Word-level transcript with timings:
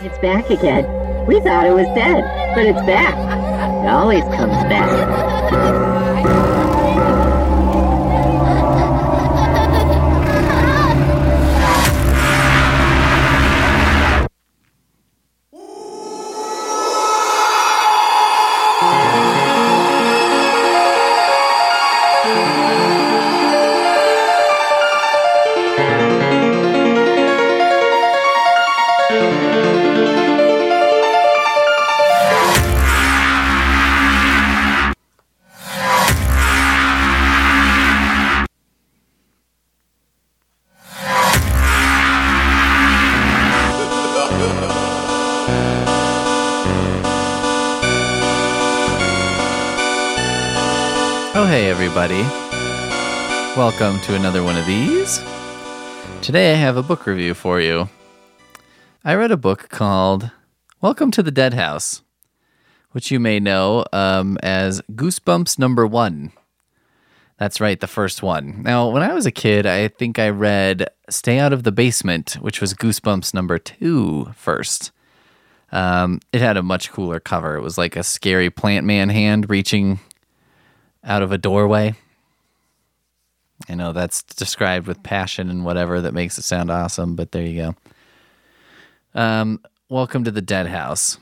It's 0.00 0.16
back 0.18 0.48
again. 0.48 0.84
We 1.26 1.40
thought 1.40 1.66
it 1.66 1.74
was 1.74 1.86
dead, 1.94 2.54
but 2.54 2.64
it's 2.64 2.80
back. 2.86 3.14
It 3.84 3.88
always 3.88 4.24
comes 4.24 4.54
back. 4.64 5.93
Oh, 51.44 51.46
hey, 51.46 51.68
everybody. 51.68 52.22
Welcome 53.54 54.00
to 54.06 54.14
another 54.14 54.42
one 54.42 54.56
of 54.56 54.64
these. 54.64 55.22
Today 56.22 56.54
I 56.54 56.56
have 56.56 56.78
a 56.78 56.82
book 56.82 57.06
review 57.06 57.34
for 57.34 57.60
you. 57.60 57.90
I 59.04 59.14
read 59.14 59.30
a 59.30 59.36
book 59.36 59.68
called 59.68 60.30
Welcome 60.80 61.10
to 61.10 61.22
the 61.22 61.30
Dead 61.30 61.52
House, 61.52 62.00
which 62.92 63.10
you 63.10 63.20
may 63.20 63.40
know 63.40 63.84
um, 63.92 64.38
as 64.42 64.80
Goosebumps 64.92 65.58
Number 65.58 65.86
One. 65.86 66.32
That's 67.36 67.60
right, 67.60 67.78
the 67.78 67.86
first 67.86 68.22
one. 68.22 68.62
Now, 68.62 68.88
when 68.88 69.02
I 69.02 69.12
was 69.12 69.26
a 69.26 69.30
kid, 69.30 69.66
I 69.66 69.88
think 69.88 70.18
I 70.18 70.30
read 70.30 70.88
Stay 71.10 71.38
Out 71.38 71.52
of 71.52 71.64
the 71.64 71.72
Basement, 71.72 72.38
which 72.40 72.62
was 72.62 72.72
Goosebumps 72.72 73.34
Number 73.34 73.58
Two 73.58 74.32
first. 74.34 74.92
Um, 75.72 76.20
it 76.32 76.40
had 76.40 76.56
a 76.56 76.62
much 76.62 76.90
cooler 76.90 77.20
cover. 77.20 77.54
It 77.56 77.62
was 77.62 77.76
like 77.76 77.96
a 77.96 78.02
scary 78.02 78.48
plant 78.48 78.86
man 78.86 79.10
hand 79.10 79.50
reaching 79.50 80.00
out 81.04 81.22
of 81.22 81.32
a 81.32 81.38
doorway. 81.38 81.94
I 83.68 83.74
know 83.74 83.92
that's 83.92 84.22
described 84.22 84.86
with 84.86 85.02
passion 85.02 85.48
and 85.48 85.64
whatever 85.64 86.00
that 86.00 86.14
makes 86.14 86.38
it 86.38 86.42
sound 86.42 86.70
awesome, 86.70 87.14
but 87.14 87.32
there 87.32 87.44
you 87.44 87.62
go. 87.62 87.74
Um, 89.14 89.60
welcome 89.88 90.24
to 90.24 90.30
the 90.30 90.42
Dead 90.42 90.66
House. 90.66 91.18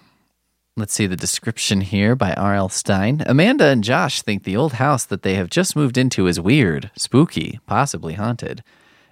Let's 0.77 0.95
see 0.95 1.07
the 1.07 1.17
description 1.17 1.83
here 1.83 2.17
by 2.17 2.33
R.L. 2.33 2.71
Stine. 2.71 3.23
Amanda 3.27 3.67
and 3.67 3.85
Josh 3.85 4.23
think 4.23 4.45
the 4.45 4.57
old 4.57 4.75
house 4.75 5.05
that 5.05 5.23
they 5.23 5.35
have 5.35 5.51
just 5.51 5.77
moved 5.77 5.99
into 5.99 6.27
is 6.27 6.41
weird, 6.41 6.91
spooky, 6.97 7.61
possibly 7.67 8.15
haunted. 8.15 8.65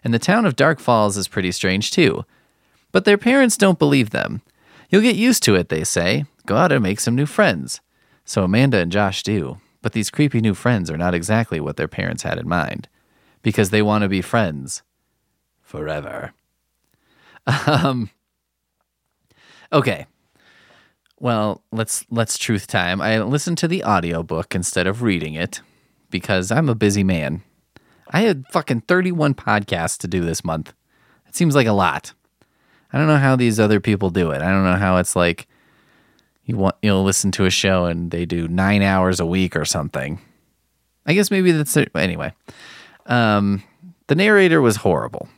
And 0.03 0.15
the 0.15 0.19
town 0.19 0.47
of 0.47 0.57
Dark 0.57 0.81
Falls 0.81 1.19
is 1.19 1.29
pretty 1.29 1.53
strange 1.53 1.91
too. 1.91 2.25
But 2.93 3.05
their 3.05 3.19
parents 3.19 3.59
don't 3.59 3.79
believe 3.79 4.11
them. 4.11 4.41
You'll 4.89 5.03
get 5.03 5.17
used 5.17 5.43
to 5.45 5.55
it, 5.55 5.69
they 5.69 5.85
say. 5.85 6.25
Go 6.47 6.57
out 6.57 6.73
and 6.73 6.83
make 6.83 6.99
some 6.99 7.15
new 7.15 7.27
friends. 7.27 7.81
So 8.25 8.43
Amanda 8.43 8.79
and 8.79 8.91
Josh 8.91 9.23
do. 9.23 9.59
But 9.83 9.93
these 9.93 10.11
creepy 10.11 10.41
new 10.41 10.55
friends 10.55 10.91
are 10.91 10.99
not 10.99 11.15
exactly 11.15 11.61
what 11.61 11.77
their 11.77 11.89
parents 11.89 12.23
had 12.23 12.39
in 12.39 12.49
mind. 12.49 12.89
Because 13.43 13.71
they 13.71 13.83
want 13.83 14.03
to 14.03 14.09
be 14.09 14.21
friends 14.21 14.83
forever. 15.63 16.33
Um, 17.67 18.11
okay. 19.73 20.07
Well, 21.19 21.63
let's 21.73 22.05
let's 22.11 22.39
truth 22.39 22.67
time. 22.67 23.01
I 23.01 23.21
listened 23.21 23.59
to 23.59 23.69
the 23.69 23.85
audiobook 23.85 24.55
instead 24.55 24.87
of 24.87 25.03
reading 25.03 25.35
it 25.35 25.61
because 26.11 26.51
I'm 26.51 26.69
a 26.69 26.75
busy 26.75 27.05
man. 27.05 27.43
I 28.11 28.23
had 28.23 28.47
fucking 28.49 28.83
31 28.83 29.35
podcasts 29.35 29.99
to 29.99 30.09
do 30.09 30.21
this 30.21 30.45
month. 30.45 30.73
It 31.29 31.37
seems 31.37 31.55
like 31.55 31.67
a 31.67 31.73
lot. 31.73 32.13
I 32.93 32.99
don't 32.99 33.07
know 33.07 33.19
how 33.19 33.37
these 33.37 33.61
other 33.61 33.81
people 33.81 34.11
do 34.11 34.33
it. 34.33 34.43
I 34.43 34.51
don't 34.51 34.65
know 34.65 34.77
how 34.77 34.97
it's 34.97 35.15
like 35.15 35.47
you 36.51 36.57
want 36.57 36.77
you'll 36.83 37.05
listen 37.05 37.31
to 37.33 37.47
a 37.47 37.51
show 37.51 37.87
and 37.87 38.11
they 38.11 38.25
do 38.27 38.47
9 38.49 38.83
hours 38.83 39.21
a 39.21 39.27
week 39.27 39.57
or 39.57 39.65
something. 39.65 40.21
I 41.07 41.15
guess 41.15 41.31
maybe 41.31 41.53
that's 41.53 41.77
it. 41.77 41.91
Anyway. 41.95 42.33
Um 43.07 43.63
the 44.09 44.15
narrator 44.15 44.61
was 44.61 44.77
horrible. 44.77 45.29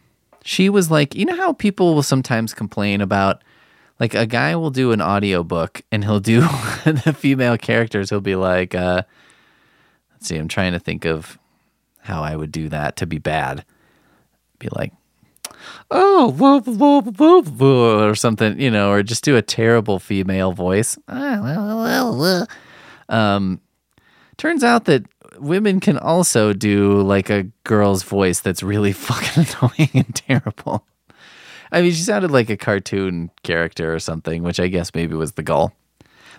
She 0.45 0.69
was 0.69 0.91
like, 0.91 1.15
you 1.15 1.25
know 1.25 1.37
how 1.37 1.53
people 1.53 1.95
will 1.95 2.03
sometimes 2.03 2.55
complain 2.55 3.01
about 3.01 3.43
like 4.01 4.15
a 4.15 4.27
guy 4.27 4.57
will 4.57 4.71
do 4.71 4.91
an 4.91 5.01
audiobook 5.01 5.83
and 5.93 6.05
he'll 6.05 6.19
do 6.21 6.41
the 6.85 7.15
female 7.17 7.57
characters 7.57 8.11
he'll 8.11 8.21
be 8.21 8.35
like 8.35 8.75
uh 8.75 9.03
let's 10.11 10.27
see 10.27 10.37
i'm 10.37 10.49
trying 10.49 10.73
to 10.73 10.81
think 10.81 11.05
of 11.05 11.39
how 12.01 12.23
i 12.23 12.35
would 12.35 12.51
do 12.51 12.69
that 12.69 12.97
to 12.97 13.07
be 13.07 13.19
bad 13.19 13.65
be 14.59 14.69
like 14.73 14.93
oh 15.91 16.31
whoa, 16.33 16.61
whoa, 16.61 17.03
whoa, 17.03 17.43
whoa," 17.43 18.09
or 18.09 18.15
something 18.15 18.61
you 18.61 18.71
know 18.71 18.91
or 18.91 19.03
just 19.03 19.25
do 19.25 19.37
a 19.37 19.43
terrible 19.43 19.99
female 19.99 20.53
voice 20.53 20.99
um 23.09 23.61
turns 24.37 24.65
out 24.65 24.85
that 24.85 25.05
women 25.39 25.81
can 25.81 25.99
also 25.99 26.53
do 26.53 27.01
like 27.03 27.31
a 27.31 27.45
girl's 27.65 28.03
voice 28.03 28.41
that's 28.41 28.63
really 28.63 28.93
fucking 28.93 29.47
annoying 29.47 29.91
and 29.95 30.15
terrible 30.15 30.87
I 31.73 31.81
mean, 31.81 31.93
she 31.93 32.03
sounded 32.03 32.31
like 32.31 32.51
a 32.51 32.57
cartoon 32.57 33.31
character 33.43 33.95
or 33.95 33.99
something, 33.99 34.43
which 34.43 34.61
I 34.61 34.69
guess 34.69 34.95
maybe 34.95 35.15
was 35.15 35.33
the 35.33 35.43
goal. 35.43 35.73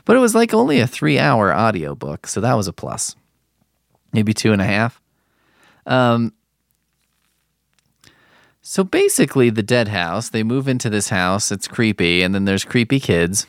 But 0.06 0.16
it 0.16 0.20
was 0.20 0.36
like 0.36 0.54
only 0.54 0.80
a 0.80 0.86
three 0.86 1.18
hour 1.18 1.54
audiobook, 1.54 2.28
so 2.28 2.40
that 2.42 2.54
was 2.54 2.68
a 2.68 2.74
plus. 2.74 3.16
Maybe 4.14 4.34
two 4.34 4.54
and 4.54 4.62
a 4.62 4.66
half. 4.66 5.02
Um, 5.88 6.34
so 8.64 8.84
basically, 8.84 9.52
the 9.52 9.62
dead 9.62 9.90
house, 9.90 10.30
they 10.30 10.42
move 10.42 10.68
into 10.68 10.90
this 10.90 11.10
house, 11.10 11.52
it's 11.52 11.68
creepy, 11.68 12.24
and 12.24 12.34
then 12.34 12.46
there's 12.46 12.66
creepy 12.66 13.00
kids. 13.00 13.46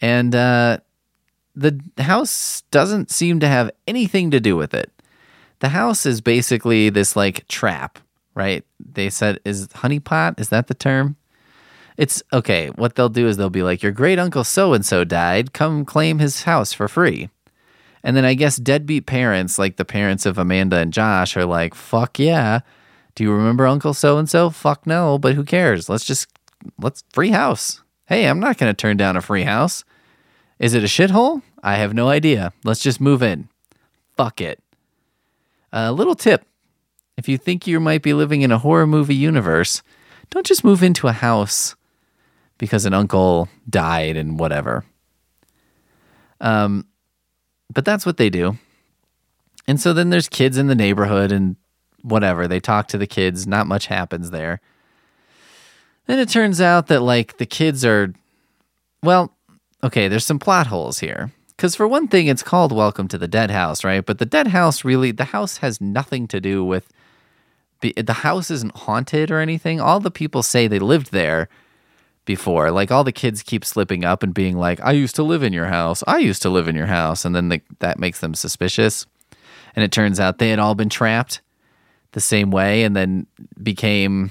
And 0.00 0.34
uh, 0.34 0.78
the 1.54 1.80
house 1.98 2.62
doesn't 2.72 3.10
seem 3.10 3.38
to 3.38 3.46
have 3.46 3.70
anything 3.86 4.32
to 4.32 4.40
do 4.40 4.56
with 4.56 4.74
it. 4.74 4.90
The 5.60 5.68
house 5.68 6.04
is 6.04 6.20
basically 6.20 6.90
this 6.90 7.14
like 7.14 7.46
trap 7.46 8.00
right? 8.34 8.64
They 8.78 9.10
said, 9.10 9.40
is 9.44 9.68
honeypot, 9.68 10.40
is 10.40 10.48
that 10.50 10.66
the 10.68 10.74
term? 10.74 11.16
It's 11.96 12.22
okay. 12.32 12.68
What 12.68 12.94
they'll 12.94 13.08
do 13.10 13.26
is 13.26 13.36
they'll 13.36 13.50
be 13.50 13.62
like, 13.62 13.82
your 13.82 13.92
great 13.92 14.18
uncle 14.18 14.44
so 14.44 14.72
and 14.72 14.86
so 14.86 15.04
died. 15.04 15.52
Come 15.52 15.84
claim 15.84 16.18
his 16.18 16.44
house 16.44 16.72
for 16.72 16.88
free. 16.88 17.28
And 18.02 18.16
then 18.16 18.24
I 18.24 18.32
guess 18.32 18.56
deadbeat 18.56 19.04
parents, 19.04 19.58
like 19.58 19.76
the 19.76 19.84
parents 19.84 20.24
of 20.24 20.38
Amanda 20.38 20.76
and 20.76 20.92
Josh, 20.92 21.36
are 21.36 21.44
like, 21.44 21.74
fuck 21.74 22.18
yeah. 22.18 22.60
Do 23.20 23.24
you 23.24 23.32
remember 23.34 23.66
Uncle 23.66 23.92
so 23.92 24.16
and 24.16 24.30
so? 24.30 24.48
Fuck 24.48 24.86
no, 24.86 25.18
but 25.18 25.34
who 25.34 25.44
cares? 25.44 25.90
Let's 25.90 26.06
just, 26.06 26.26
let's 26.80 27.04
free 27.12 27.28
house. 27.28 27.82
Hey, 28.06 28.24
I'm 28.24 28.40
not 28.40 28.56
going 28.56 28.72
to 28.72 28.74
turn 28.74 28.96
down 28.96 29.14
a 29.14 29.20
free 29.20 29.42
house. 29.42 29.84
Is 30.58 30.72
it 30.72 30.82
a 30.82 30.86
shithole? 30.86 31.42
I 31.62 31.74
have 31.74 31.92
no 31.92 32.08
idea. 32.08 32.54
Let's 32.64 32.80
just 32.80 32.98
move 32.98 33.22
in. 33.22 33.50
Fuck 34.16 34.40
it. 34.40 34.58
A 35.70 35.92
little 35.92 36.14
tip 36.14 36.46
if 37.18 37.28
you 37.28 37.36
think 37.36 37.66
you 37.66 37.78
might 37.78 38.00
be 38.00 38.14
living 38.14 38.40
in 38.40 38.52
a 38.52 38.56
horror 38.56 38.86
movie 38.86 39.14
universe, 39.14 39.82
don't 40.30 40.46
just 40.46 40.64
move 40.64 40.82
into 40.82 41.06
a 41.06 41.12
house 41.12 41.76
because 42.56 42.86
an 42.86 42.94
uncle 42.94 43.50
died 43.68 44.16
and 44.16 44.38
whatever. 44.38 44.82
Um, 46.40 46.86
but 47.70 47.84
that's 47.84 48.06
what 48.06 48.16
they 48.16 48.30
do. 48.30 48.56
And 49.66 49.78
so 49.78 49.92
then 49.92 50.08
there's 50.08 50.30
kids 50.30 50.56
in 50.56 50.68
the 50.68 50.74
neighborhood 50.74 51.32
and 51.32 51.56
whatever. 52.02 52.46
They 52.46 52.60
talk 52.60 52.88
to 52.88 52.98
the 52.98 53.06
kids. 53.06 53.46
Not 53.46 53.66
much 53.66 53.86
happens 53.86 54.30
there. 54.30 54.60
Then 56.06 56.18
it 56.18 56.28
turns 56.28 56.60
out 56.60 56.88
that, 56.88 57.00
like, 57.00 57.38
the 57.38 57.46
kids 57.46 57.84
are, 57.84 58.12
well, 59.02 59.32
okay, 59.82 60.08
there's 60.08 60.26
some 60.26 60.38
plot 60.38 60.66
holes 60.66 60.98
here. 60.98 61.32
Because 61.56 61.76
for 61.76 61.86
one 61.86 62.08
thing, 62.08 62.26
it's 62.26 62.42
called 62.42 62.72
Welcome 62.72 63.06
to 63.08 63.18
the 63.18 63.28
Dead 63.28 63.50
House, 63.50 63.84
right? 63.84 64.04
But 64.04 64.18
the 64.18 64.26
dead 64.26 64.48
house 64.48 64.82
really, 64.82 65.12
the 65.12 65.26
house 65.26 65.58
has 65.58 65.78
nothing 65.78 66.26
to 66.28 66.40
do 66.40 66.64
with 66.64 66.90
be, 67.80 67.92
the 67.92 68.12
house 68.12 68.50
isn't 68.50 68.74
haunted 68.74 69.30
or 69.30 69.40
anything. 69.40 69.80
All 69.80 70.00
the 70.00 70.10
people 70.10 70.42
say 70.42 70.66
they 70.66 70.78
lived 70.78 71.12
there 71.12 71.48
before. 72.24 72.70
Like 72.70 72.90
all 72.90 73.04
the 73.04 73.12
kids 73.12 73.42
keep 73.42 73.64
slipping 73.64 74.04
up 74.04 74.22
and 74.22 74.32
being 74.32 74.56
like, 74.56 74.80
"I 74.80 74.92
used 74.92 75.16
to 75.16 75.22
live 75.22 75.42
in 75.42 75.52
your 75.52 75.66
house. 75.66 76.02
I 76.06 76.18
used 76.18 76.42
to 76.42 76.50
live 76.50 76.68
in 76.68 76.76
your 76.76 76.86
house," 76.86 77.24
and 77.24 77.34
then 77.34 77.48
the, 77.48 77.60
that 77.80 77.98
makes 77.98 78.20
them 78.20 78.34
suspicious. 78.34 79.06
And 79.74 79.84
it 79.84 79.92
turns 79.92 80.20
out 80.20 80.38
they 80.38 80.50
had 80.50 80.58
all 80.58 80.74
been 80.74 80.88
trapped 80.88 81.40
the 82.12 82.20
same 82.20 82.50
way, 82.50 82.82
and 82.84 82.96
then 82.96 83.26
became 83.62 84.30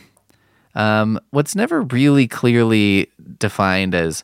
um, 0.76 1.20
what's 1.32 1.56
never 1.56 1.82
really 1.82 2.28
clearly 2.28 3.10
defined 3.38 3.96
as 3.96 4.24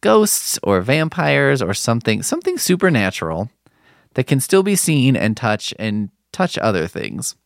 ghosts 0.00 0.58
or 0.62 0.80
vampires 0.80 1.62
or 1.62 1.72
something 1.72 2.22
something 2.22 2.58
supernatural 2.58 3.50
that 4.14 4.26
can 4.26 4.40
still 4.40 4.62
be 4.62 4.76
seen 4.76 5.16
and 5.16 5.36
touch 5.36 5.72
and 5.78 6.10
touch 6.32 6.58
other 6.58 6.86
things. 6.86 7.36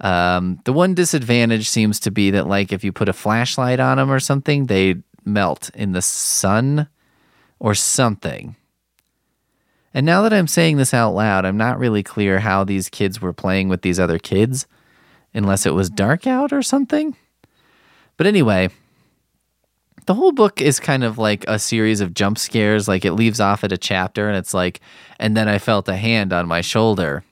Um, 0.00 0.60
the 0.64 0.72
one 0.72 0.94
disadvantage 0.94 1.68
seems 1.68 2.00
to 2.00 2.10
be 2.10 2.30
that, 2.32 2.46
like, 2.46 2.72
if 2.72 2.84
you 2.84 2.92
put 2.92 3.08
a 3.08 3.12
flashlight 3.12 3.80
on 3.80 3.96
them 3.96 4.10
or 4.10 4.20
something, 4.20 4.66
they 4.66 4.96
melt 5.24 5.70
in 5.74 5.92
the 5.92 6.02
sun 6.02 6.88
or 7.58 7.74
something. 7.74 8.56
And 9.94 10.04
now 10.04 10.22
that 10.22 10.32
I'm 10.32 10.48
saying 10.48 10.76
this 10.76 10.92
out 10.92 11.14
loud, 11.14 11.44
I'm 11.44 11.56
not 11.56 11.78
really 11.78 12.02
clear 12.02 12.40
how 12.40 12.64
these 12.64 12.88
kids 12.88 13.20
were 13.20 13.32
playing 13.32 13.68
with 13.68 13.82
these 13.82 14.00
other 14.00 14.18
kids, 14.18 14.66
unless 15.32 15.64
it 15.64 15.74
was 15.74 15.88
dark 15.88 16.26
out 16.26 16.52
or 16.52 16.62
something. 16.62 17.16
But 18.16 18.26
anyway, 18.26 18.70
the 20.06 20.14
whole 20.14 20.32
book 20.32 20.60
is 20.60 20.80
kind 20.80 21.04
of 21.04 21.16
like 21.16 21.44
a 21.46 21.58
series 21.58 22.00
of 22.00 22.12
jump 22.12 22.38
scares. 22.38 22.88
Like 22.88 23.04
it 23.04 23.12
leaves 23.12 23.40
off 23.40 23.64
at 23.64 23.72
a 23.72 23.78
chapter 23.78 24.28
and 24.28 24.36
it's 24.36 24.52
like, 24.52 24.80
and 25.18 25.36
then 25.36 25.48
I 25.48 25.58
felt 25.58 25.88
a 25.88 25.96
hand 25.96 26.32
on 26.32 26.48
my 26.48 26.60
shoulder. 26.60 27.24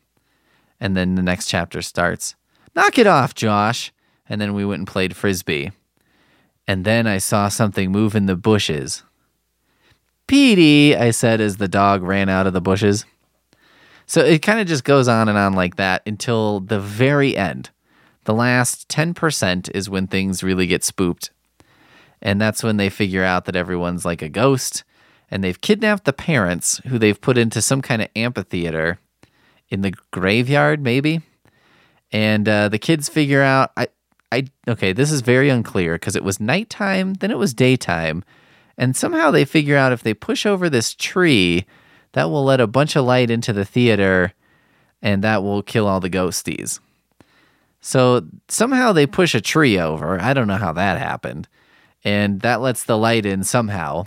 And 0.81 0.97
then 0.97 1.17
the 1.17 1.23
next 1.23 1.47
chapter 1.47 1.83
starts. 1.83 2.35
Knock 2.75 2.99
it 2.99 3.07
off, 3.07 3.35
Josh. 3.35 3.93
And 4.29 4.41
then 4.41 4.55
we 4.55 4.65
went 4.65 4.81
and 4.81 4.87
played 4.87 5.17
frisbee. 5.17 5.73
And 6.67 6.85
then 6.85 7.07
I 7.07 7.19
saw 7.19 7.49
something 7.49 7.91
move 7.91 8.15
in 8.15 8.27
the 8.27 8.37
bushes. 8.37 9.03
Petey, 10.33 10.97
I 10.97 11.11
said 11.11 11.43
as 11.43 11.59
the 11.59 11.69
dog 11.69 12.03
ran 12.03 12.31
out 12.31 12.47
of 12.47 12.55
the 12.55 12.61
bushes. 12.63 13.05
So 14.07 14.23
it 14.25 14.41
kind 14.41 14.61
of 14.61 14.67
just 14.67 14.83
goes 14.83 15.07
on 15.07 15.29
and 15.29 15.37
on 15.37 15.53
like 15.53 15.77
that 15.77 16.01
until 16.07 16.61
the 16.61 16.81
very 16.81 17.37
end. 17.37 17.69
The 18.25 18.33
last 18.33 18.89
10% 18.89 19.71
is 19.75 19.91
when 19.91 20.07
things 20.07 20.43
really 20.43 20.67
get 20.67 20.85
spooked. 20.85 21.33
And 22.23 22.41
that's 22.41 22.63
when 22.63 22.79
they 22.79 22.89
figure 22.89 23.23
out 23.23 23.45
that 23.45 23.57
everyone's 23.57 24.07
like 24.07 24.23
a 24.23 24.31
ghost 24.31 24.85
and 25.31 25.45
they've 25.45 25.61
kidnapped 25.61 26.05
the 26.05 26.15
parents 26.15 26.81
who 26.87 26.99
they've 26.99 27.21
put 27.21 27.37
into 27.37 27.61
some 27.61 27.83
kind 27.83 28.01
of 28.01 28.09
amphitheater 28.17 29.01
in 29.69 29.83
the 29.83 29.93
graveyard, 30.13 30.81
maybe. 30.81 31.21
And 32.11 32.49
uh, 32.49 32.71
the 32.71 32.79
kids 32.79 33.11
figure 33.11 33.43
out, 33.43 33.73
I, 33.77 33.89
I, 34.33 34.45
okay, 34.67 34.95
this 34.95 35.13
is 35.13 35.21
very 35.21 35.51
unclear 35.51 35.97
because 35.97 36.17
it 36.17 36.25
was 36.25 36.41
nighttime, 36.41 37.13
then 37.17 37.31
it 37.31 37.37
was 37.37 37.53
daytime 37.53 38.25
and 38.77 38.97
somehow 38.97 39.31
they 39.31 39.45
figure 39.45 39.77
out 39.77 39.93
if 39.93 40.03
they 40.03 40.15
push 40.15 40.47
over 40.47 40.69
this 40.69 40.95
tree, 40.95 41.67
that 42.13 42.31
will 42.31 42.45
let 42.45 42.61
a 42.61 42.67
bunch 42.67 42.97
of 42.97 43.05
light 43.05 43.31
into 43.31 43.53
the 43.53 43.65
theater 43.65 44.33
and 45.03 45.23
that 45.25 45.43
will 45.43 45.63
kill 45.63 45.87
all 45.87 46.01
the 46.01 46.11
ghosties. 46.11 46.81
So 47.81 48.27
somehow 48.49 48.93
they 48.93 49.07
push 49.07 49.35
a 49.35 49.41
tree 49.41 49.79
over. 49.79 50.21
I 50.21 50.35
don't 50.35 50.47
know 50.47 50.57
how 50.57 50.73
that 50.73 50.99
happened. 50.99 51.49
And 52.05 52.41
that 52.41 52.61
lets 52.61 52.85
the 52.85 52.97
light 52.97 53.27
in 53.27 53.45
somehow. 53.45 54.07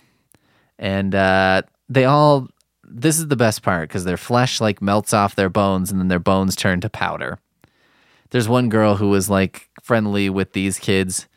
And 0.79 1.13
uh, 1.13 1.63
they 1.89 2.05
all, 2.05 2.47
this 2.83 3.19
is 3.19 3.27
the 3.27 3.35
best 3.35 3.63
part 3.63 3.89
because 3.89 4.05
their 4.05 4.17
flesh 4.17 4.61
like 4.61 4.81
melts 4.81 5.13
off 5.13 5.35
their 5.35 5.49
bones 5.49 5.91
and 5.91 5.99
then 5.99 6.07
their 6.07 6.19
bones 6.19 6.55
turn 6.55 6.81
to 6.81 6.89
powder. 6.89 7.39
There's 8.29 8.49
one 8.49 8.69
girl 8.69 8.95
who 8.95 9.09
was 9.09 9.29
like 9.29 9.69
friendly 9.81 10.29
with 10.29 10.53
these 10.53 10.79
kids. 10.79 11.27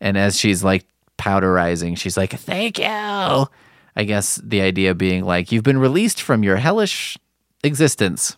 And 0.00 0.18
as 0.18 0.38
she's 0.38 0.62
like 0.62 0.86
powderizing. 1.18 1.96
She's 1.96 2.16
like, 2.16 2.32
"Thank 2.32 2.78
you." 2.78 2.84
I 2.84 4.04
guess 4.04 4.36
the 4.36 4.60
idea 4.60 4.94
being 4.94 5.24
like 5.24 5.50
you've 5.50 5.64
been 5.64 5.78
released 5.78 6.20
from 6.20 6.42
your 6.42 6.56
hellish 6.56 7.16
existence. 7.64 8.36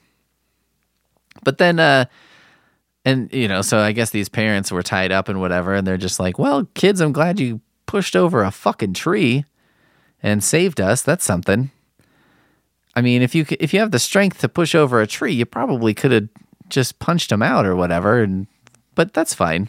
But 1.42 1.58
then 1.58 1.80
uh 1.80 2.06
and 3.04 3.32
you 3.32 3.48
know, 3.48 3.62
so 3.62 3.78
I 3.78 3.92
guess 3.92 4.10
these 4.10 4.28
parents 4.28 4.70
were 4.70 4.82
tied 4.82 5.12
up 5.12 5.28
and 5.28 5.40
whatever 5.40 5.74
and 5.74 5.86
they're 5.86 5.96
just 5.96 6.20
like, 6.20 6.38
"Well, 6.38 6.68
kids, 6.74 7.00
I'm 7.00 7.12
glad 7.12 7.40
you 7.40 7.60
pushed 7.86 8.14
over 8.14 8.42
a 8.42 8.50
fucking 8.50 8.94
tree 8.94 9.44
and 10.22 10.44
saved 10.44 10.80
us. 10.80 11.02
That's 11.02 11.24
something." 11.24 11.70
I 12.94 13.00
mean, 13.00 13.22
if 13.22 13.34
you 13.34 13.46
if 13.60 13.72
you 13.72 13.80
have 13.80 13.90
the 13.90 13.98
strength 13.98 14.40
to 14.40 14.48
push 14.48 14.74
over 14.74 15.00
a 15.00 15.06
tree, 15.06 15.32
you 15.32 15.46
probably 15.46 15.94
could 15.94 16.12
have 16.12 16.28
just 16.68 16.98
punched 16.98 17.32
him 17.32 17.42
out 17.42 17.66
or 17.66 17.74
whatever 17.74 18.22
and 18.22 18.46
but 18.94 19.14
that's 19.14 19.34
fine 19.34 19.68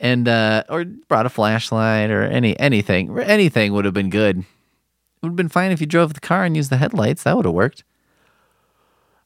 and 0.00 0.26
uh, 0.26 0.64
or 0.68 0.84
brought 0.84 1.26
a 1.26 1.30
flashlight 1.30 2.10
or 2.10 2.22
any 2.22 2.58
anything. 2.58 3.16
Anything 3.20 3.72
would 3.74 3.84
have 3.84 3.94
been 3.94 4.10
good. 4.10 4.38
It 4.38 4.44
would 5.22 5.30
have 5.30 5.36
been 5.36 5.48
fine 5.48 5.70
if 5.70 5.80
you 5.80 5.86
drove 5.86 6.14
the 6.14 6.20
car 6.20 6.44
and 6.44 6.56
used 6.56 6.70
the 6.70 6.78
headlights. 6.78 7.22
That 7.22 7.36
would 7.36 7.44
have 7.44 7.54
worked. 7.54 7.84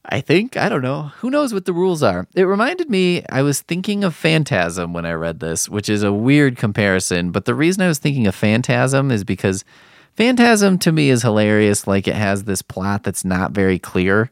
I 0.07 0.21
think. 0.21 0.55
I 0.55 0.69
don't 0.69 0.83
know. 0.83 1.03
Who 1.19 1.31
knows 1.31 1.53
what 1.53 1.65
the 1.65 1.73
rules 1.73 2.03
are? 2.03 2.27
It 2.35 2.43
reminded 2.43 2.91
me, 2.91 3.23
I 3.31 3.41
was 3.41 3.61
thinking 3.61 4.03
of 4.03 4.13
Phantasm 4.13 4.93
when 4.93 5.05
I 5.05 5.13
read 5.13 5.39
this, 5.39 5.67
which 5.67 5.89
is 5.89 6.03
a 6.03 6.13
weird 6.13 6.57
comparison. 6.57 7.31
But 7.31 7.45
the 7.45 7.55
reason 7.55 7.81
I 7.81 7.87
was 7.87 7.97
thinking 7.97 8.27
of 8.27 8.35
Phantasm 8.35 9.09
is 9.09 9.23
because 9.23 9.65
Phantasm 10.13 10.77
to 10.79 10.91
me 10.91 11.09
is 11.09 11.23
hilarious. 11.23 11.87
Like 11.87 12.07
it 12.07 12.15
has 12.15 12.43
this 12.43 12.61
plot 12.61 13.03
that's 13.03 13.25
not 13.25 13.53
very 13.53 13.79
clear, 13.79 14.29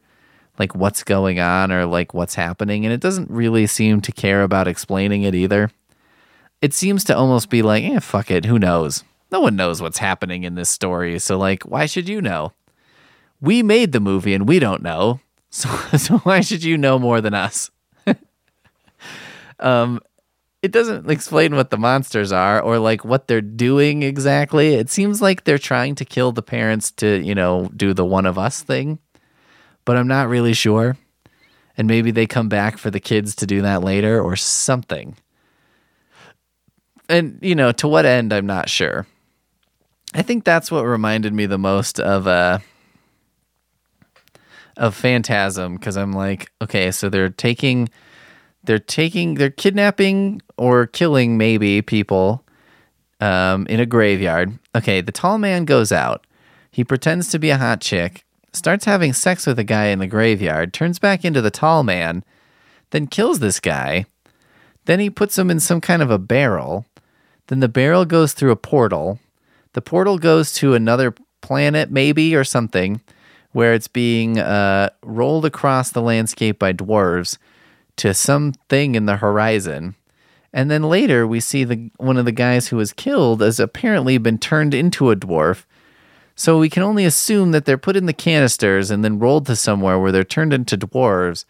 like 0.59 0.75
what's 0.75 1.03
going 1.03 1.39
on 1.39 1.71
or 1.71 1.87
like 1.87 2.13
what's 2.13 2.35
happening. 2.35 2.85
And 2.85 2.93
it 2.93 3.01
doesn't 3.01 3.31
really 3.31 3.65
seem 3.65 3.99
to 4.01 4.11
care 4.11 4.43
about 4.43 4.67
explaining 4.67 5.23
it 5.23 5.33
either 5.33 5.71
it 6.63 6.73
seems 6.73 7.03
to 7.03 7.15
almost 7.15 7.49
be 7.49 7.61
like, 7.61 7.83
eh, 7.83 7.99
fuck 7.99 8.31
it, 8.31 8.45
who 8.45 8.57
knows? 8.57 9.03
No 9.33 9.41
one 9.41 9.57
knows 9.57 9.81
what's 9.81 9.97
happening 9.97 10.45
in 10.45 10.55
this 10.55 10.69
story, 10.69 11.19
so 11.19 11.37
like, 11.37 11.63
why 11.63 11.85
should 11.85 12.07
you 12.07 12.21
know? 12.21 12.53
We 13.41 13.61
made 13.61 13.91
the 13.91 13.99
movie 13.99 14.33
and 14.33 14.47
we 14.47 14.59
don't 14.59 14.81
know, 14.81 15.19
so 15.49 15.67
so 15.97 16.19
why 16.19 16.39
should 16.39 16.63
you 16.63 16.77
know 16.77 16.97
more 16.97 17.19
than 17.19 17.33
us? 17.33 17.69
um, 19.59 19.99
it 20.61 20.71
doesn't 20.71 21.11
explain 21.11 21.53
what 21.53 21.69
the 21.69 21.77
monsters 21.77 22.31
are 22.31 22.61
or 22.61 22.79
like 22.79 23.03
what 23.03 23.27
they're 23.27 23.41
doing 23.41 24.01
exactly. 24.01 24.75
It 24.75 24.89
seems 24.89 25.21
like 25.21 25.43
they're 25.43 25.57
trying 25.57 25.95
to 25.95 26.05
kill 26.05 26.31
the 26.31 26.41
parents 26.41 26.91
to, 26.91 27.21
you 27.21 27.35
know, 27.35 27.69
do 27.75 27.93
the 27.93 28.05
one 28.05 28.25
of 28.25 28.37
us 28.37 28.63
thing, 28.63 28.99
but 29.83 29.97
I'm 29.97 30.07
not 30.07 30.29
really 30.29 30.53
sure. 30.53 30.95
And 31.75 31.89
maybe 31.89 32.11
they 32.11 32.25
come 32.25 32.47
back 32.47 32.77
for 32.77 32.89
the 32.89 33.01
kids 33.01 33.35
to 33.35 33.45
do 33.45 33.61
that 33.63 33.83
later 33.83 34.21
or 34.21 34.37
something 34.37 35.17
and 37.09 37.39
you 37.41 37.55
know, 37.55 37.71
to 37.73 37.87
what 37.87 38.05
end, 38.05 38.33
I'm 38.33 38.45
not 38.45 38.69
sure. 38.69 39.07
I 40.13 40.21
think 40.21 40.43
that's 40.43 40.71
what 40.71 40.83
reminded 40.83 41.33
me 41.33 41.45
the 41.45 41.57
most 41.57 41.99
of 41.99 42.27
uh 42.27 42.59
of 44.77 44.95
Phantasm 44.95 45.75
because 45.75 45.97
I'm 45.97 46.13
like, 46.13 46.51
okay, 46.61 46.91
so 46.91 47.09
they're 47.09 47.29
taking 47.29 47.89
they're 48.63 48.79
taking 48.79 49.35
they're 49.35 49.49
kidnapping 49.49 50.41
or 50.57 50.87
killing 50.87 51.37
maybe 51.37 51.81
people 51.81 52.43
um, 53.19 53.67
in 53.67 53.79
a 53.79 53.85
graveyard. 53.85 54.57
Okay, 54.75 55.01
the 55.01 55.11
tall 55.11 55.37
man 55.37 55.65
goes 55.65 55.91
out. 55.91 56.25
He 56.71 56.83
pretends 56.83 57.29
to 57.29 57.39
be 57.39 57.51
a 57.51 57.57
hot 57.57 57.81
chick, 57.81 58.25
starts 58.51 58.85
having 58.85 59.13
sex 59.13 59.45
with 59.45 59.59
a 59.59 59.63
guy 59.63 59.87
in 59.87 59.99
the 59.99 60.07
graveyard, 60.07 60.73
turns 60.73 60.99
back 60.99 61.23
into 61.23 61.41
the 61.41 61.51
tall 61.51 61.83
man, 61.83 62.23
then 62.89 63.07
kills 63.07 63.39
this 63.39 63.59
guy. 63.59 64.05
Then 64.85 64.99
he 64.99 65.09
puts 65.09 65.37
him 65.37 65.49
in 65.49 65.59
some 65.59 65.79
kind 65.79 66.01
of 66.01 66.11
a 66.11 66.17
barrel. 66.17 66.85
Then 67.47 67.59
the 67.59 67.67
barrel 67.67 68.05
goes 68.05 68.33
through 68.33 68.51
a 68.51 68.55
portal. 68.55 69.19
The 69.73 69.81
portal 69.81 70.17
goes 70.17 70.53
to 70.53 70.73
another 70.73 71.13
planet, 71.41 71.91
maybe, 71.91 72.35
or 72.35 72.43
something, 72.43 73.01
where 73.51 73.73
it's 73.73 73.87
being 73.87 74.39
uh, 74.39 74.89
rolled 75.03 75.45
across 75.45 75.91
the 75.91 76.01
landscape 76.01 76.57
by 76.57 76.73
dwarves 76.73 77.37
to 77.97 78.13
something 78.13 78.95
in 78.95 79.05
the 79.05 79.17
horizon. 79.17 79.95
And 80.53 80.69
then 80.69 80.83
later, 80.83 81.27
we 81.27 81.39
see 81.39 81.63
the 81.63 81.89
one 81.97 82.17
of 82.17 82.25
the 82.25 82.31
guys 82.31 82.67
who 82.67 82.77
was 82.77 82.93
killed 82.93 83.41
has 83.41 83.59
apparently 83.59 84.17
been 84.17 84.37
turned 84.37 84.73
into 84.73 85.11
a 85.11 85.15
dwarf. 85.15 85.65
So 86.35 86.57
we 86.57 86.69
can 86.69 86.83
only 86.83 87.05
assume 87.05 87.51
that 87.51 87.65
they're 87.65 87.77
put 87.77 87.95
in 87.95 88.05
the 88.05 88.13
canisters 88.13 88.89
and 88.89 89.03
then 89.03 89.19
rolled 89.19 89.45
to 89.47 89.55
somewhere 89.55 89.99
where 89.99 90.11
they're 90.11 90.23
turned 90.23 90.53
into 90.53 90.77
dwarves 90.77 91.45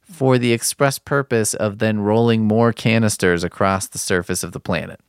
for 0.00 0.38
the 0.38 0.52
express 0.52 0.98
purpose 0.98 1.54
of 1.54 1.78
then 1.78 2.00
rolling 2.00 2.44
more 2.44 2.72
canisters 2.72 3.42
across 3.42 3.86
the 3.86 3.98
surface 3.98 4.42
of 4.42 4.52
the 4.52 4.60
planet 4.60 5.00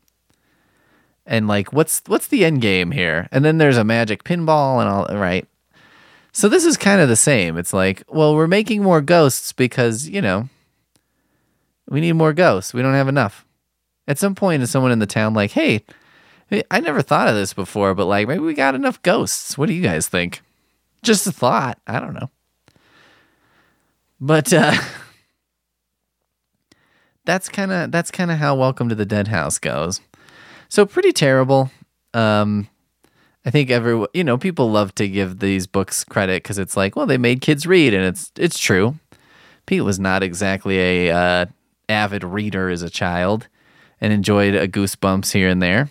and 1.31 1.47
like 1.47 1.71
what's 1.71 2.03
what's 2.07 2.27
the 2.27 2.43
end 2.43 2.61
game 2.61 2.91
here? 2.91 3.29
And 3.31 3.43
then 3.43 3.57
there's 3.57 3.77
a 3.77 3.85
magic 3.85 4.25
pinball 4.25 4.81
and 4.81 4.89
all 4.89 5.17
right? 5.17 5.47
So 6.33 6.49
this 6.49 6.65
is 6.65 6.75
kind 6.75 6.99
of 6.99 7.07
the 7.07 7.15
same. 7.15 7.57
It's 7.57 7.73
like 7.73 8.03
well 8.09 8.35
we're 8.35 8.47
making 8.47 8.83
more 8.83 9.01
ghosts 9.01 9.53
because 9.53 10.07
you 10.07 10.21
know 10.21 10.49
we 11.89 12.01
need 12.01 12.13
more 12.13 12.33
ghosts. 12.33 12.73
We 12.73 12.81
don't 12.81 12.93
have 12.93 13.07
enough. 13.07 13.45
At 14.07 14.19
some 14.19 14.35
point 14.35 14.61
is 14.61 14.69
someone 14.69 14.91
in 14.91 14.99
the 14.99 15.07
town 15.07 15.33
like 15.33 15.51
hey 15.51 15.83
i 16.69 16.81
never 16.81 17.01
thought 17.01 17.29
of 17.29 17.35
this 17.35 17.53
before 17.53 17.95
but 17.95 18.07
like 18.07 18.27
maybe 18.27 18.41
we 18.41 18.53
got 18.53 18.75
enough 18.75 19.01
ghosts. 19.01 19.57
What 19.57 19.67
do 19.67 19.73
you 19.73 19.81
guys 19.81 20.09
think? 20.09 20.41
Just 21.01 21.25
a 21.25 21.31
thought. 21.31 21.79
I 21.87 22.01
don't 22.01 22.13
know. 22.13 22.29
But 24.19 24.51
uh 24.51 24.75
that's 27.25 27.47
kind 27.47 27.71
of 27.71 27.89
that's 27.89 28.11
kind 28.11 28.31
of 28.31 28.37
how 28.37 28.53
welcome 28.53 28.89
to 28.89 28.95
the 28.95 29.05
dead 29.05 29.29
house 29.29 29.59
goes 29.59 30.01
so 30.71 30.85
pretty 30.85 31.11
terrible. 31.11 31.69
Um, 32.13 32.69
I 33.45 33.51
think 33.51 33.69
every 33.69 34.05
you 34.13 34.23
know 34.23 34.37
people 34.37 34.71
love 34.71 34.95
to 34.95 35.07
give 35.07 35.39
these 35.39 35.67
books 35.67 36.03
credit 36.05 36.43
because 36.43 36.57
it's 36.57 36.77
like, 36.77 36.95
well, 36.95 37.05
they 37.05 37.17
made 37.17 37.41
kids 37.41 37.67
read, 37.67 37.93
and 37.93 38.05
it's 38.05 38.31
it's 38.37 38.57
true. 38.57 38.95
Pete 39.65 39.83
was 39.83 39.99
not 39.99 40.23
exactly 40.23 40.79
a 40.79 41.11
uh, 41.11 41.45
avid 41.89 42.23
reader 42.23 42.69
as 42.69 42.81
a 42.81 42.89
child, 42.89 43.47
and 43.99 44.13
enjoyed 44.13 44.55
a 44.55 44.67
Goosebumps 44.67 45.33
here 45.33 45.49
and 45.49 45.61
there. 45.61 45.89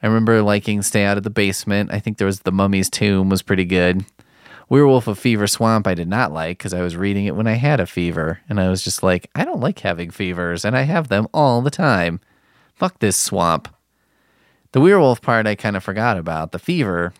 I 0.00 0.06
remember 0.06 0.42
liking 0.42 0.82
Stay 0.82 1.04
Out 1.04 1.16
of 1.16 1.24
the 1.24 1.30
Basement. 1.30 1.92
I 1.92 1.98
think 1.98 2.18
there 2.18 2.26
was 2.26 2.40
The 2.40 2.52
Mummy's 2.52 2.88
Tomb 2.88 3.28
was 3.28 3.42
pretty 3.42 3.64
good. 3.64 4.04
Werewolf 4.68 5.08
of 5.08 5.18
Fever 5.18 5.48
Swamp 5.48 5.88
I 5.88 5.94
did 5.94 6.08
not 6.08 6.30
like 6.30 6.58
because 6.58 6.72
I 6.72 6.82
was 6.82 6.94
reading 6.94 7.24
it 7.24 7.34
when 7.34 7.48
I 7.48 7.54
had 7.54 7.80
a 7.80 7.86
fever, 7.86 8.40
and 8.48 8.60
I 8.60 8.68
was 8.68 8.84
just 8.84 9.02
like, 9.02 9.28
I 9.34 9.44
don't 9.44 9.60
like 9.60 9.80
having 9.80 10.10
fevers, 10.10 10.64
and 10.64 10.76
I 10.76 10.82
have 10.82 11.08
them 11.08 11.26
all 11.34 11.62
the 11.62 11.70
time. 11.70 12.20
Fuck 12.74 13.00
this 13.00 13.16
swamp. 13.16 13.74
The 14.72 14.80
werewolf 14.80 15.22
part 15.22 15.46
I 15.46 15.54
kind 15.54 15.76
of 15.76 15.84
forgot 15.84 16.18
about. 16.18 16.52
The 16.52 16.58
fever. 16.58 17.12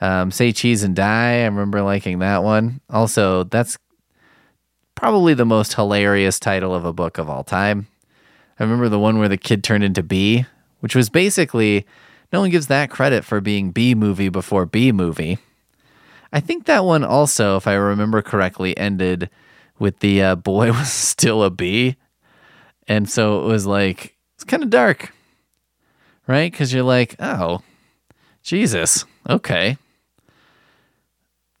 Um, 0.00 0.30
Say 0.30 0.52
cheese 0.52 0.82
and 0.82 0.96
die. 0.96 1.40
I 1.40 1.44
remember 1.44 1.82
liking 1.82 2.18
that 2.18 2.42
one. 2.42 2.80
Also, 2.90 3.44
that's 3.44 3.78
probably 4.94 5.34
the 5.34 5.44
most 5.44 5.74
hilarious 5.74 6.38
title 6.38 6.74
of 6.74 6.84
a 6.84 6.92
book 6.92 7.18
of 7.18 7.28
all 7.28 7.44
time. 7.44 7.86
I 8.58 8.62
remember 8.62 8.88
the 8.88 8.98
one 8.98 9.18
where 9.18 9.28
the 9.28 9.36
kid 9.36 9.64
turned 9.64 9.84
into 9.84 10.02
bee, 10.02 10.46
which 10.80 10.94
was 10.94 11.10
basically 11.10 11.86
no 12.32 12.40
one 12.40 12.50
gives 12.50 12.68
that 12.68 12.90
credit 12.90 13.24
for 13.24 13.40
being 13.40 13.70
B 13.70 13.94
movie 13.94 14.28
before 14.28 14.66
B 14.66 14.92
movie. 14.92 15.38
I 16.32 16.40
think 16.40 16.66
that 16.66 16.84
one 16.84 17.04
also, 17.04 17.56
if 17.56 17.66
I 17.66 17.74
remember 17.74 18.20
correctly, 18.22 18.76
ended 18.76 19.30
with 19.78 20.00
the 20.00 20.22
uh, 20.22 20.34
boy 20.34 20.72
was 20.72 20.92
still 20.92 21.42
a 21.42 21.50
bee. 21.50 21.96
And 22.86 23.08
so 23.08 23.42
it 23.42 23.46
was 23.46 23.66
like, 23.66 24.16
it's 24.34 24.44
kind 24.44 24.62
of 24.62 24.70
dark, 24.70 25.12
right? 26.26 26.50
Because 26.50 26.72
you're 26.72 26.82
like, 26.82 27.16
oh, 27.18 27.62
Jesus, 28.42 29.04
okay. 29.28 29.78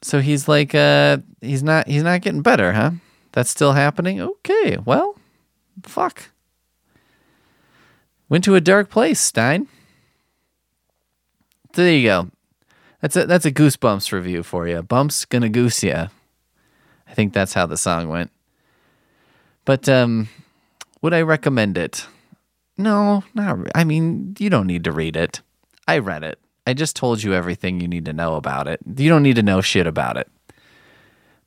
So 0.02 0.20
he's 0.20 0.48
like, 0.48 0.74
uh, 0.74 1.18
he's 1.40 1.62
not, 1.62 1.88
he's 1.88 2.02
not 2.02 2.20
getting 2.20 2.42
better, 2.42 2.72
huh? 2.72 2.92
That's 3.32 3.50
still 3.50 3.72
happening. 3.72 4.20
Okay, 4.20 4.78
well, 4.84 5.16
fuck. 5.82 6.30
Went 8.28 8.44
to 8.44 8.54
a 8.54 8.60
dark 8.60 8.90
place, 8.90 9.20
Stine. 9.20 9.68
So 11.74 11.82
there 11.82 11.92
you 11.92 12.06
go. 12.06 12.30
That's 13.00 13.16
a 13.16 13.26
that's 13.26 13.44
a 13.44 13.52
goosebumps 13.52 14.12
review 14.12 14.42
for 14.42 14.66
you. 14.68 14.80
Bumps 14.82 15.24
gonna 15.24 15.48
goose 15.48 15.82
ya. 15.82 16.08
I 17.06 17.14
think 17.14 17.32
that's 17.32 17.52
how 17.52 17.66
the 17.66 17.76
song 17.76 18.08
went. 18.08 18.30
But 19.64 19.88
um, 19.88 20.28
would 21.02 21.12
I 21.12 21.22
recommend 21.22 21.76
it? 21.76 22.06
No, 22.76 23.24
not. 23.34 23.58
Re- 23.58 23.70
I 23.74 23.84
mean, 23.84 24.34
you 24.38 24.50
don't 24.50 24.66
need 24.66 24.84
to 24.84 24.92
read 24.92 25.16
it. 25.16 25.40
I 25.86 25.98
read 25.98 26.22
it. 26.22 26.38
I 26.66 26.74
just 26.74 26.96
told 26.96 27.22
you 27.22 27.34
everything 27.34 27.80
you 27.80 27.88
need 27.88 28.06
to 28.06 28.12
know 28.12 28.36
about 28.36 28.66
it. 28.66 28.80
You 28.96 29.08
don't 29.08 29.22
need 29.22 29.36
to 29.36 29.42
know 29.42 29.60
shit 29.60 29.86
about 29.86 30.16
it. 30.16 30.28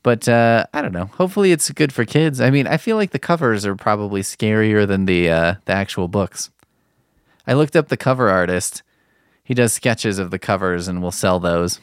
But 0.04 0.30
uh, 0.30 0.66
I 0.74 0.82
don't 0.82 0.94
know. 0.94 1.06
Hopefully, 1.06 1.52
it's 1.52 1.70
good 1.72 1.92
for 1.92 2.06
kids. 2.06 2.40
I 2.40 2.50
mean, 2.50 2.68
I 2.68 2.78
feel 2.78 2.96
like 2.96 3.12
the 3.12 3.20
covers 3.20 3.66
are 3.66 3.76
probably 3.76 4.22
scarier 4.22 4.88
than 4.88 5.06
the 5.06 5.30
uh, 5.30 5.56
the 5.66 5.74
actual 5.74 6.08
books. 6.08 6.50
I 7.46 7.54
looked 7.54 7.76
up 7.76 7.88
the 7.88 7.98
cover 7.98 8.30
artist. 8.30 8.84
He 9.44 9.54
does 9.54 9.74
sketches 9.74 10.20
of 10.20 10.32
the 10.32 10.40
covers 10.40 10.88
and 10.88 11.02
will 11.02 11.12
sell 11.12 11.40
those. 11.40 11.80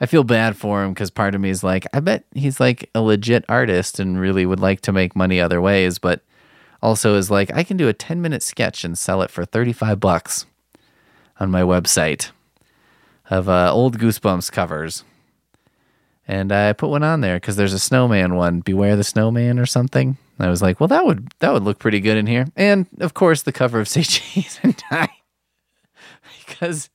I 0.00 0.06
feel 0.06 0.22
bad 0.24 0.56
for 0.56 0.84
him 0.84 0.94
because 0.94 1.10
part 1.10 1.34
of 1.34 1.40
me 1.40 1.50
is 1.50 1.64
like, 1.64 1.84
I 1.92 1.98
bet 1.98 2.24
he's 2.32 2.60
like 2.60 2.88
a 2.94 3.00
legit 3.00 3.44
artist 3.48 3.98
and 3.98 4.20
really 4.20 4.46
would 4.46 4.60
like 4.60 4.80
to 4.82 4.92
make 4.92 5.16
money 5.16 5.40
other 5.40 5.60
ways, 5.60 5.98
but 5.98 6.22
also 6.82 7.14
is 7.16 7.30
like, 7.30 7.52
I 7.54 7.64
can 7.64 7.76
do 7.76 7.88
a 7.88 7.92
10 7.92 8.20
minute 8.20 8.42
sketch 8.42 8.84
and 8.84 8.96
sell 8.96 9.22
it 9.22 9.30
for 9.30 9.44
35 9.44 10.00
bucks 10.00 10.46
on 11.40 11.50
my 11.50 11.62
website 11.62 12.30
of 13.30 13.48
uh, 13.48 13.72
old 13.72 13.98
Goosebumps 13.98 14.50
covers. 14.50 15.04
And 16.26 16.52
I 16.52 16.72
put 16.74 16.90
one 16.90 17.02
on 17.02 17.22
there 17.22 17.36
because 17.36 17.56
there's 17.56 17.72
a 17.72 17.78
snowman 17.78 18.34
one, 18.34 18.60
Beware 18.60 18.96
the 18.96 19.04
Snowman 19.04 19.58
or 19.58 19.66
something. 19.66 20.18
I 20.38 20.50
was 20.50 20.60
like, 20.62 20.78
well, 20.78 20.88
that 20.88 21.04
would 21.04 21.32
that 21.40 21.52
would 21.52 21.64
look 21.64 21.78
pretty 21.78 22.00
good 22.00 22.16
in 22.16 22.26
here. 22.26 22.46
And 22.54 22.86
of 23.00 23.14
course, 23.14 23.42
the 23.42 23.52
cover 23.52 23.80
of 23.80 23.88
Say 23.88 24.02
Cheese 24.02 24.60
and 24.62 24.76
Die, 24.90 25.08
because 26.46 26.90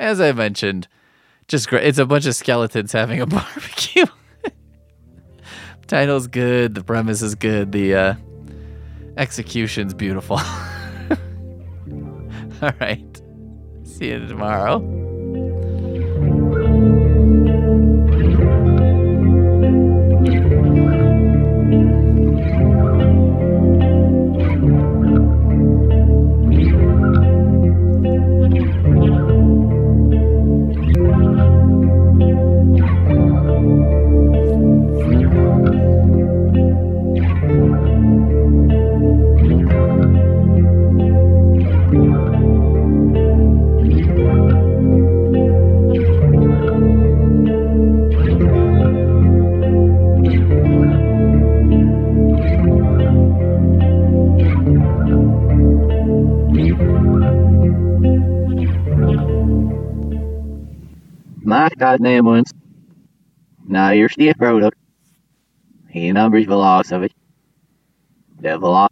as 0.00 0.20
I 0.20 0.32
mentioned, 0.32 0.88
just 1.48 1.68
great. 1.68 1.84
It's 1.84 1.98
a 1.98 2.06
bunch 2.06 2.26
of 2.26 2.34
skeletons 2.34 2.92
having 2.92 3.20
a 3.20 3.26
barbecue. 3.26 4.06
Title's 5.86 6.26
good. 6.26 6.74
The 6.74 6.84
premise 6.84 7.22
is 7.22 7.34
good. 7.34 7.72
The 7.72 7.94
uh, 7.94 8.14
execution's 9.18 9.92
beautiful. 9.92 10.38
All 12.62 12.72
right. 12.80 13.22
See 13.84 14.08
you 14.08 14.26
tomorrow. 14.26 15.07
My 61.68 61.74
goddamn 61.76 62.24
ones. 62.24 62.50
Now 63.66 63.90
here's 63.90 64.16
the 64.16 64.32
product. 64.32 64.78
He 65.90 66.10
numbers 66.12 66.44
the 66.44 66.48
velocity. 66.48 67.14
The 68.40 68.58
velocity. 68.58 68.87